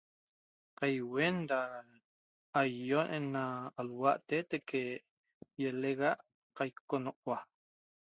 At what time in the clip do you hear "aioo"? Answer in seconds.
2.63-3.05